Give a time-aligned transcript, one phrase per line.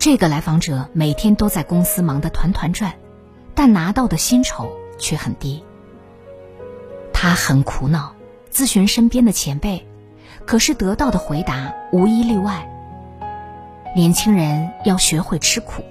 [0.00, 2.94] 这个来访者每天都在公司忙得团团转，
[3.54, 5.62] 但拿到的薪酬却很低。
[7.12, 8.14] 他很苦恼，
[8.50, 9.86] 咨询身边的前辈，
[10.46, 12.66] 可是得到的回答无一例外：
[13.94, 15.84] 年轻人要学会吃苦。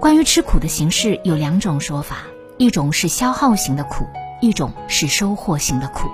[0.00, 2.24] 关于吃苦的形式有两种说法，
[2.58, 4.04] 一种是消耗型的苦，
[4.40, 6.08] 一种是收获型的苦。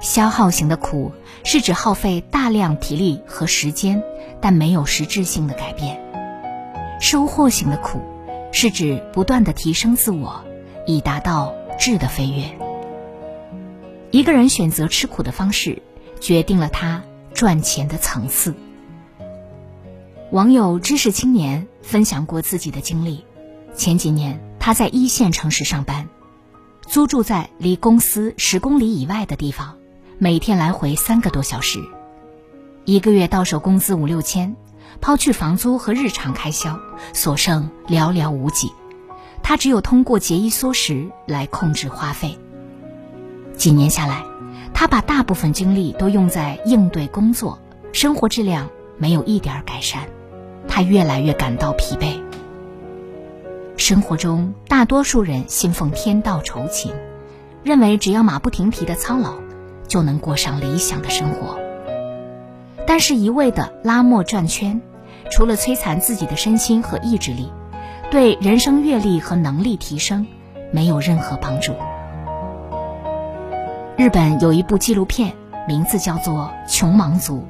[0.00, 1.12] 消耗型的苦
[1.44, 4.02] 是指耗费大量体力和时间，
[4.40, 5.96] 但没有实质性的改变；
[7.00, 8.00] 收获型的苦
[8.52, 10.42] 是指不断的提升自我，
[10.86, 12.44] 以达到质的飞跃。
[14.10, 15.82] 一个人选择吃苦的方式，
[16.20, 18.54] 决定了他赚钱的层次。
[20.30, 23.24] 网友知识青年分享过自己的经历：
[23.74, 26.08] 前几年他在一线城市上班，
[26.86, 29.76] 租住在离公司十公里以外的地方。
[30.18, 31.80] 每天来回三个多小时，
[32.90, 34.56] 一个月到手工资五六千，
[35.00, 36.76] 抛去房租和日常开销，
[37.12, 38.72] 所剩寥寥无几。
[39.44, 42.36] 他只有通过节衣缩食来控制花费。
[43.56, 44.24] 几年下来，
[44.74, 47.60] 他把大部分精力都用在应对工作，
[47.92, 50.00] 生活质量没有一点改善，
[50.66, 52.20] 他越来越感到疲惫。
[53.76, 56.92] 生活中，大多数人信奉天道酬勤，
[57.62, 59.34] 认为只要马不停蹄的操劳。
[59.86, 61.56] 就能过上理想的生活，
[62.92, 64.80] 但是，一味的拉磨转圈，
[65.30, 67.48] 除了摧残自己的身心和意志力，
[68.10, 70.26] 对人生阅历和能力提升
[70.72, 71.72] 没有任何帮助。
[73.96, 75.34] 日本有一部纪录片，
[75.68, 77.44] 名字叫做《穷忙族》，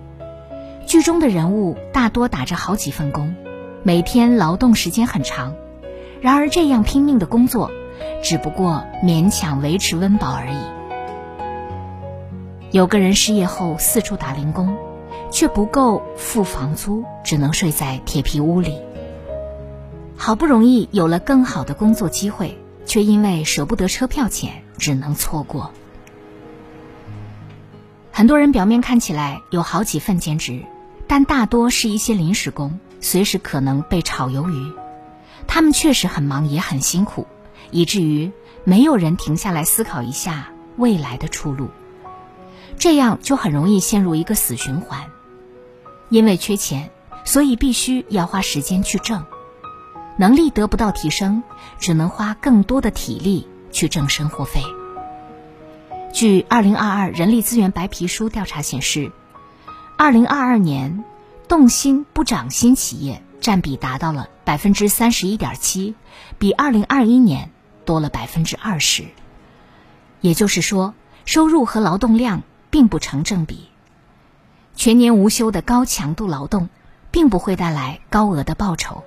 [0.86, 3.34] 剧中的人物大多打着好几份工，
[3.82, 5.54] 每天劳动时间很长，
[6.20, 7.70] 然而这样拼命的工作，
[8.22, 10.58] 只不过勉强维持温饱而已。
[12.72, 14.76] 有个人失业后四处打零工，
[15.30, 18.78] 却不够付房租，只能睡在铁皮屋里。
[20.16, 25.70] 好不容易有了更好的工作机会，却因为舍不得车票钱，只能错过。
[28.12, 30.64] 很多人表面看起来有好几份兼职，
[31.06, 34.72] 但大多是一些临时工，随时可能被炒鱿鱼。
[35.46, 37.26] 他们确实很忙，也很辛苦，
[37.70, 38.30] 以至于
[38.64, 41.70] 没有人停下来思考一下未来的出路。
[42.78, 45.06] 这样就很容易陷入一个死循环，
[46.10, 46.90] 因为缺钱，
[47.24, 49.24] 所以必须要花时间去挣，
[50.18, 51.42] 能力得不到提升，
[51.78, 54.60] 只能花更多的体力去挣生活费。
[56.12, 59.12] 据《二零二二人力资源白皮书》调查显示，
[59.96, 61.04] 二零二二年
[61.48, 65.94] 动薪不涨薪企业占比达到了百分之三十一点七，
[66.38, 67.50] 比二零二一年
[67.84, 69.04] 多了百分之二十。
[70.20, 70.94] 也就是说，
[71.24, 72.42] 收入和劳动量。
[72.70, 73.69] 并不成正比。
[74.80, 76.70] 全年无休的高强度劳动，
[77.10, 79.04] 并不会带来高额的报酬。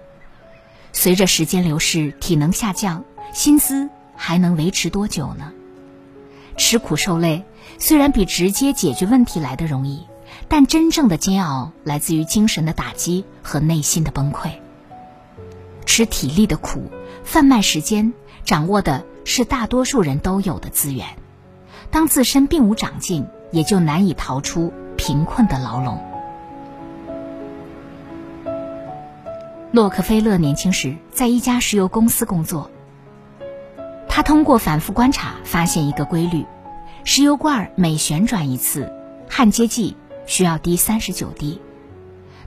[0.92, 3.04] 随着时间流逝，体能下降，
[3.34, 5.52] 薪资还能维持多久呢？
[6.58, 7.44] 吃苦受累，
[7.80, 10.06] 虽然比直接解决问题来的容易，
[10.48, 14.52] 但真正的煎熬来自于精神的打击和内心的崩溃。
[15.88, 16.84] 吃体力的苦，
[17.24, 18.14] 贩卖时间，
[18.46, 21.08] 掌握的是大多数人都有的资源。
[21.90, 23.26] 当自身并无长进。
[23.54, 25.98] 也就难以逃出贫困的牢笼。
[29.72, 32.70] 洛克菲勒年轻时在一家石油公司工作，
[34.08, 36.46] 他通过反复观察发现一个规律：
[37.04, 38.94] 石油罐每旋转一次，
[39.28, 41.60] 焊接剂需要滴三十九滴。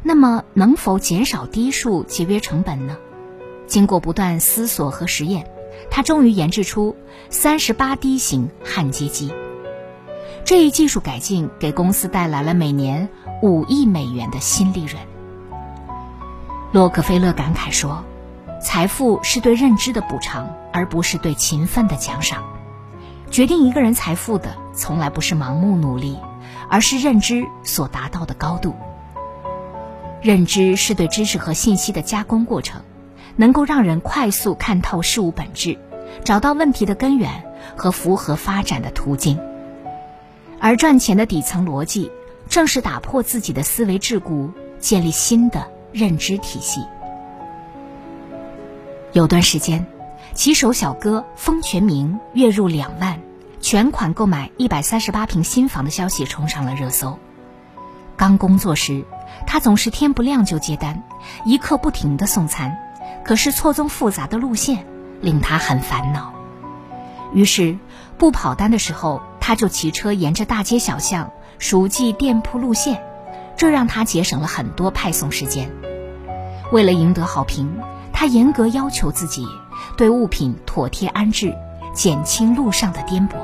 [0.04, 2.96] 那么，能否减少滴数，节约成本呢？
[3.66, 5.50] 经过不断思索和实验，
[5.90, 6.94] 他终于研制出
[7.28, 9.32] 三十八滴型焊接机。
[10.46, 13.08] 这一技术改进给公司带来了每年
[13.42, 15.02] 五亿美元的新利润。
[16.70, 18.04] 洛克菲勒感慨说
[18.62, 22.44] ：“财富是对认知的补偿，而不是对勤奋的奖赏。
[23.28, 26.16] 决定一个人财富的，从来不是盲目努力，
[26.70, 28.76] 而是认知所达到的高度。
[30.22, 32.82] 认知是对知识和信息的加工过程，
[33.34, 35.76] 能够让人快速看透事物本质，
[36.22, 37.42] 找到问题的根源
[37.76, 39.40] 和符合发展的途径。”
[40.60, 42.10] 而赚钱的底层逻辑，
[42.48, 46.80] 正是打破自己的思维桎梏，建立新的认知体系。
[49.12, 49.86] 有段时间，
[50.34, 53.20] 骑手小哥封全名月入两万，
[53.60, 57.18] 全款购买一百三十八平新房的消息冲上了热搜。
[58.16, 59.04] 刚工作时，
[59.46, 61.02] 他总是天不亮就接单，
[61.44, 62.76] 一刻不停的送餐，
[63.24, 64.86] 可是错综复杂的路线
[65.20, 66.32] 令他很烦恼。
[67.32, 67.78] 于是，
[68.18, 73.00] 不跑单的时候，他就骑车沿着大街小巷熟记店铺路线，
[73.56, 75.70] 这让他节省了很多派送时间。
[76.72, 77.78] 为了赢得好评，
[78.12, 79.46] 他严格要求自己
[79.96, 81.54] 对物品妥帖安置，
[81.94, 83.36] 减轻路上的颠簸。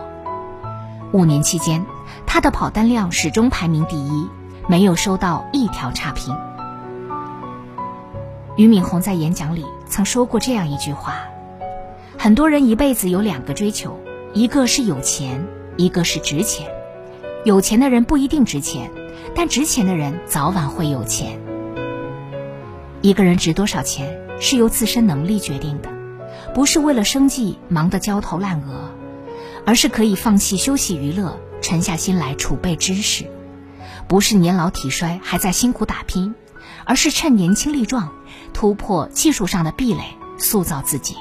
[1.12, 1.86] 五年期间，
[2.26, 4.28] 他的跑单量始终排名第一。
[4.66, 6.36] 没有收到一条差评。
[8.56, 11.14] 俞敏洪在演讲里曾说过这样一句话：
[12.18, 14.00] 很多人一辈子有两个追求，
[14.34, 15.46] 一个是有钱，
[15.76, 16.70] 一个是值钱。
[17.44, 18.90] 有钱的人不一定值钱，
[19.34, 21.40] 但值钱的人早晚会有钱。
[23.00, 25.88] 一个人值多少钱是由自身能力决定的，
[26.54, 28.90] 不是为了生计忙得焦头烂额，
[29.66, 33.26] 而是可以放弃休息娱乐，沉下心来储备知识。
[34.06, 36.34] 不是年老体衰还在辛苦打拼，
[36.84, 38.10] 而是趁年轻力壮，
[38.52, 40.02] 突破技术上的壁垒，
[40.38, 41.16] 塑造自己。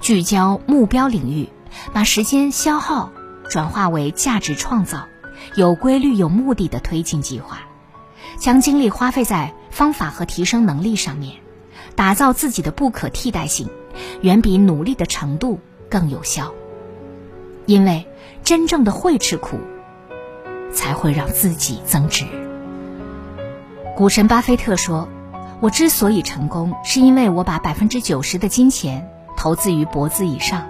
[0.00, 1.48] 聚焦目标领域，
[1.92, 3.10] 把时间消耗
[3.48, 5.06] 转化为价值创造，
[5.54, 7.60] 有规律、有目的的推进计划，
[8.38, 11.36] 将精力花费在方法和提升能力上面，
[11.94, 13.68] 打造自己的不可替代性，
[14.20, 16.52] 远比努力的程度更有效。
[17.66, 18.06] 因为
[18.44, 19.58] 真正的会吃苦。
[20.70, 22.26] 才会让自己增值。
[23.96, 25.08] 股神巴菲特说
[25.60, 30.66] ：“我之所以成功，是因为我把百分之九十的金钱投资于脖子以上。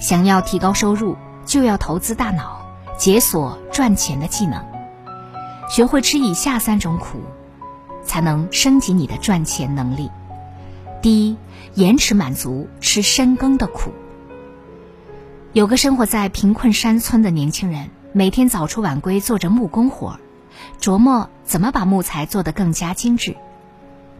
[0.00, 1.14] 想要提高收入，
[1.46, 2.60] 就要投资大脑，
[2.98, 4.62] 解锁赚钱的技能，
[5.70, 7.22] 学会吃以下三种苦，
[8.04, 10.10] 才能升级你的赚钱能力。
[11.00, 11.36] 第一，
[11.74, 13.92] 延迟满足，吃深耕的苦。
[15.52, 20.18] 有个生活在贫困山村的年轻人。”每天早出晚归，做着木工活，
[20.80, 23.36] 琢磨怎么把木材做得更加精致。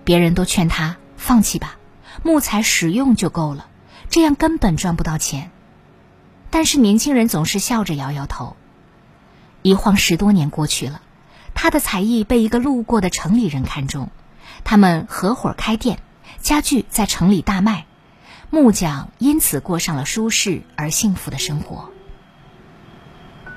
[0.04, 1.78] 别人都劝他放弃吧，
[2.22, 3.68] 木材使用就够了，
[4.10, 5.50] 这样根本赚不到钱。
[6.56, 8.56] 但是年轻人总是笑着摇摇头。
[9.60, 11.02] 一晃十多年过去了，
[11.54, 14.08] 他的才艺被一个路过的城里人看中，
[14.64, 15.98] 他们合伙开店，
[16.40, 17.84] 家具在城里大卖，
[18.48, 21.90] 木匠因此过上了舒适而幸福的生活。《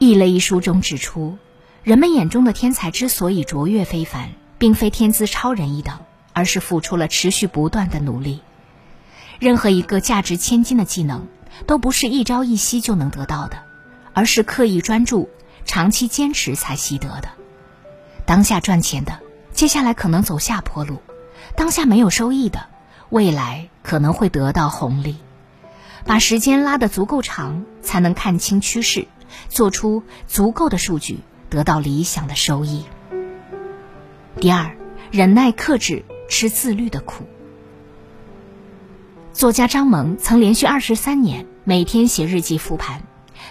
[0.00, 1.38] 异类》一书中指出，
[1.84, 6.00] 人们眼中的天才之所以卓越非凡，并非天资超人一等，
[6.32, 8.40] 而是付出了持续不断的努力。
[9.38, 11.28] 任何一个价值千金的技能，
[11.66, 13.56] 都不是一朝一夕就能得到的，
[14.12, 15.30] 而是刻意专注、
[15.64, 17.28] 长期坚持才习得的。
[18.24, 19.20] 当下赚钱的，
[19.52, 20.96] 接下来可能走下坡路；
[21.56, 22.66] 当下没有收益的，
[23.10, 25.16] 未来可能会得到红利。
[26.04, 29.08] 把时间拉得足够长，才能看清趋势。
[29.48, 31.18] 做出足够的数据，
[31.50, 32.84] 得到理想的收益。
[34.40, 34.76] 第二，
[35.10, 37.24] 忍耐克制，吃自律的苦。
[39.36, 43.02] 作家张萌曾连续二十三年每天写日记复盘，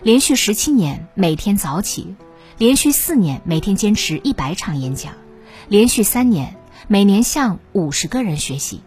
[0.01, 2.15] 连续十七年每天早起，
[2.57, 5.13] 连续四年每天坚持一百场演讲，
[5.67, 6.55] 连续三年
[6.87, 8.81] 每年向五十个人学习。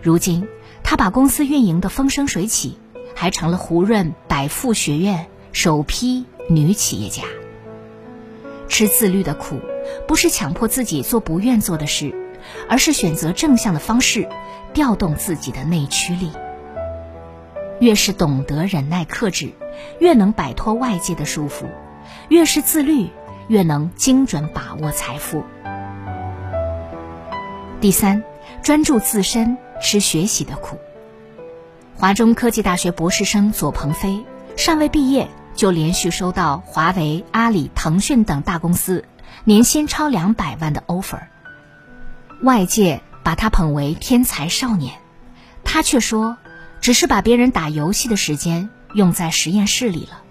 [0.00, 0.48] 如今，
[0.82, 2.78] 他把公司运营的风生水起，
[3.14, 5.26] 还成了胡润百富学院。
[5.52, 7.22] 首批女企业家
[8.66, 9.60] 吃自律的苦，
[10.08, 12.14] 不是强迫自己做不愿做的事，
[12.68, 14.28] 而是选择正向的方式，
[14.72, 16.30] 调动自己的内驱力。
[17.80, 19.52] 越是懂得忍耐克制，
[19.98, 21.64] 越能摆脱外界的束缚；
[22.28, 23.08] 越是自律，
[23.48, 25.44] 越能精准把握财富。
[27.80, 28.22] 第三，
[28.62, 30.78] 专注自身，吃学习的苦。
[31.96, 34.24] 华中科技大学博士生左鹏飞
[34.56, 35.28] 尚未毕业。
[35.56, 39.04] 就连续收到华为、阿里、腾讯等大公司
[39.44, 41.20] 年薪超两百万的 offer，
[42.42, 44.94] 外界把他捧为天才少年，
[45.64, 46.36] 他却说，
[46.80, 50.22] 只是把别人打游戏的时间用在实验室里了。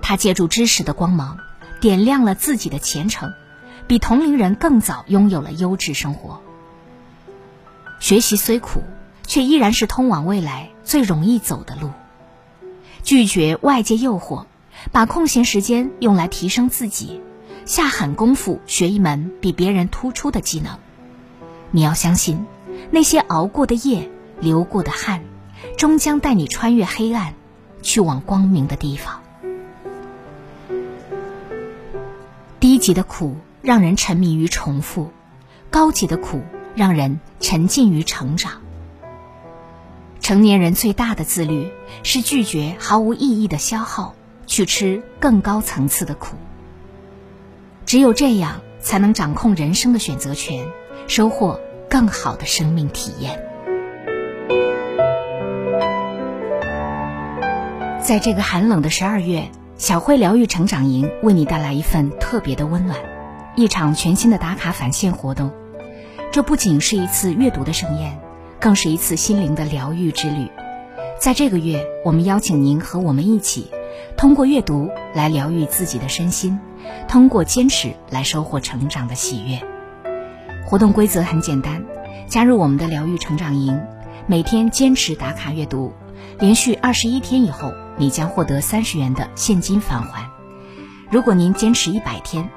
[0.00, 1.38] 他借助知识的光芒，
[1.80, 3.32] 点亮了自己的前程，
[3.86, 6.40] 比同龄人更早拥有了优质生活。
[8.00, 8.82] 学习虽苦，
[9.26, 11.90] 却依然是通往未来最容易走的路。
[13.02, 14.46] 拒绝外界诱惑，
[14.92, 17.20] 把空闲时间用来提升自己，
[17.64, 20.78] 下狠功夫学一门比别人突出的技能。
[21.74, 22.44] 你要相信，
[22.90, 24.10] 那些熬过的夜、
[24.40, 25.24] 流过的汗，
[25.78, 27.34] 终将带你穿越黑暗，
[27.80, 29.20] 去往光明的地方。
[32.60, 35.10] 低级的苦让人沉迷于重复，
[35.70, 36.42] 高级的苦
[36.76, 38.60] 让人沉浸于成长。
[40.20, 44.14] 成年人最大的自律是拒绝毫无意义的消耗，
[44.46, 46.36] 去吃更高层次的苦。
[47.86, 50.68] 只有这样，才能掌控人生的选择权，
[51.08, 53.38] 收获更好的生命体验。
[58.00, 62.98] 在这个寒冷的十二月，小慧疗愈成长营为你带来一份特别的温暖，
[63.56, 65.52] 一场全新的打卡返现活动。
[66.32, 68.18] 这不仅是一次阅读的盛宴，
[68.58, 70.48] 更是一次心灵的疗愈之旅。
[71.18, 73.70] 在这个月，我们邀请您和我们一起，
[74.16, 76.58] 通过阅读来疗愈自己的身心，
[77.06, 79.71] 通过坚持来收获成长的喜悦。
[80.72, 81.84] 活动规则很简单，
[82.26, 83.78] 加入我们的疗愈成长营，
[84.26, 85.92] 每天坚持打卡阅读，
[86.38, 87.74] 连续二十一天以后。
[87.98, 90.26] 你将获得三十元的现金返还。
[91.10, 92.48] 如果您坚持一百天，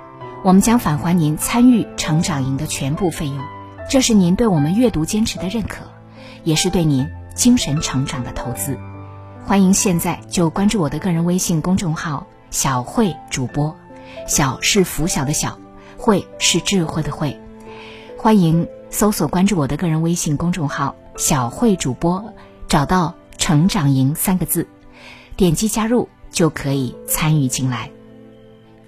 [0.45, 3.37] 我们将返还您参与成长营的全部费用。
[3.89, 5.83] 这是您对我们阅读坚持的认可，
[6.45, 7.05] 也是对您
[7.35, 8.77] 精神成长的投资。
[9.43, 13.75] 欢迎现在就关注我的个人微信公众号“小慧主播”，
[14.25, 15.59] 小是拂晓的小，
[15.97, 17.37] 慧是智慧的慧。
[18.25, 22.33] 欢迎搜索关注我的个人微信公众号“小慧主播”，
[22.67, 24.67] 找到“成长营”三个字。
[25.37, 27.91] 点击加入就可以参与进来。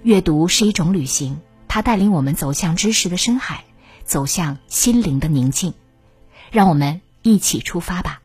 [0.02, 3.62] 阅读是一种旅行，它带领我们走向知识的深海，
[4.02, 5.72] 走向心灵的宁静。
[6.50, 8.22] 让我们一起出发吧。